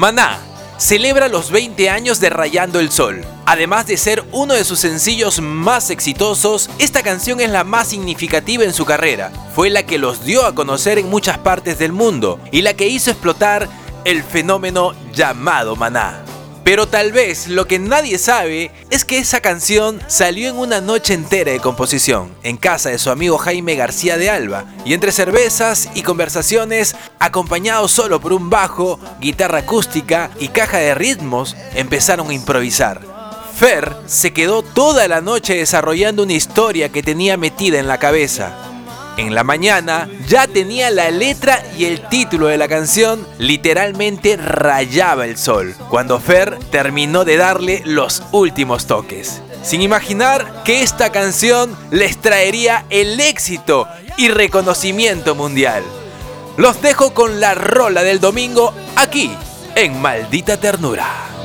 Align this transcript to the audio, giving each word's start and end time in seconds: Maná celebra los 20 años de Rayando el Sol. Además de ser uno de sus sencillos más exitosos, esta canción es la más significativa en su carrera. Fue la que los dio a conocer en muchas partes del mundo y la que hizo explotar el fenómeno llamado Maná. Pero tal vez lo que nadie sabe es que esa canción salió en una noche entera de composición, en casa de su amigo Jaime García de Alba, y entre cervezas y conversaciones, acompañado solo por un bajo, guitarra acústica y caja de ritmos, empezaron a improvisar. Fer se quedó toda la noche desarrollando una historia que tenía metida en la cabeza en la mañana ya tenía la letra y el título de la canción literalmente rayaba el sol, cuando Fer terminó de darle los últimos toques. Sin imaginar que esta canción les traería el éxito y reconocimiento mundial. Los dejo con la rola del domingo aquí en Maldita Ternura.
Maná 0.00 0.38
celebra 0.78 1.28
los 1.28 1.50
20 1.50 1.90
años 1.90 2.20
de 2.20 2.30
Rayando 2.30 2.80
el 2.80 2.90
Sol. 2.90 3.22
Además 3.44 3.86
de 3.86 3.98
ser 3.98 4.24
uno 4.32 4.54
de 4.54 4.64
sus 4.64 4.78
sencillos 4.78 5.42
más 5.42 5.90
exitosos, 5.90 6.70
esta 6.78 7.02
canción 7.02 7.38
es 7.42 7.50
la 7.50 7.64
más 7.64 7.88
significativa 7.88 8.64
en 8.64 8.72
su 8.72 8.86
carrera. 8.86 9.30
Fue 9.54 9.68
la 9.68 9.82
que 9.82 9.98
los 9.98 10.24
dio 10.24 10.46
a 10.46 10.54
conocer 10.54 10.96
en 10.96 11.10
muchas 11.10 11.36
partes 11.36 11.78
del 11.78 11.92
mundo 11.92 12.40
y 12.50 12.62
la 12.62 12.72
que 12.72 12.88
hizo 12.88 13.10
explotar 13.10 13.68
el 14.06 14.22
fenómeno 14.22 14.94
llamado 15.12 15.76
Maná. 15.76 16.29
Pero 16.70 16.86
tal 16.86 17.10
vez 17.10 17.48
lo 17.48 17.66
que 17.66 17.80
nadie 17.80 18.16
sabe 18.16 18.70
es 18.90 19.04
que 19.04 19.18
esa 19.18 19.40
canción 19.40 20.00
salió 20.06 20.48
en 20.48 20.56
una 20.56 20.80
noche 20.80 21.14
entera 21.14 21.50
de 21.50 21.58
composición, 21.58 22.32
en 22.44 22.56
casa 22.56 22.90
de 22.90 22.98
su 23.00 23.10
amigo 23.10 23.38
Jaime 23.38 23.74
García 23.74 24.16
de 24.16 24.30
Alba, 24.30 24.66
y 24.84 24.94
entre 24.94 25.10
cervezas 25.10 25.88
y 25.96 26.02
conversaciones, 26.02 26.94
acompañado 27.18 27.88
solo 27.88 28.20
por 28.20 28.32
un 28.32 28.50
bajo, 28.50 29.00
guitarra 29.20 29.58
acústica 29.58 30.30
y 30.38 30.46
caja 30.46 30.78
de 30.78 30.94
ritmos, 30.94 31.56
empezaron 31.74 32.30
a 32.30 32.34
improvisar. 32.34 33.00
Fer 33.58 33.96
se 34.06 34.32
quedó 34.32 34.62
toda 34.62 35.08
la 35.08 35.20
noche 35.20 35.56
desarrollando 35.56 36.22
una 36.22 36.34
historia 36.34 36.90
que 36.90 37.02
tenía 37.02 37.36
metida 37.36 37.80
en 37.80 37.88
la 37.88 37.98
cabeza 37.98 38.69
en 39.20 39.34
la 39.34 39.44
mañana 39.44 40.08
ya 40.26 40.46
tenía 40.46 40.90
la 40.90 41.10
letra 41.10 41.62
y 41.76 41.84
el 41.84 42.00
título 42.08 42.46
de 42.46 42.56
la 42.56 42.68
canción 42.68 43.26
literalmente 43.38 44.36
rayaba 44.36 45.26
el 45.26 45.36
sol, 45.36 45.74
cuando 45.90 46.18
Fer 46.18 46.58
terminó 46.70 47.24
de 47.24 47.36
darle 47.36 47.82
los 47.84 48.22
últimos 48.32 48.86
toques. 48.86 49.42
Sin 49.62 49.82
imaginar 49.82 50.62
que 50.64 50.82
esta 50.82 51.12
canción 51.12 51.76
les 51.90 52.16
traería 52.18 52.86
el 52.88 53.20
éxito 53.20 53.86
y 54.16 54.28
reconocimiento 54.28 55.34
mundial. 55.34 55.82
Los 56.56 56.80
dejo 56.80 57.12
con 57.12 57.40
la 57.40 57.54
rola 57.54 58.02
del 58.02 58.20
domingo 58.20 58.72
aquí 58.96 59.30
en 59.74 60.00
Maldita 60.00 60.58
Ternura. 60.58 61.39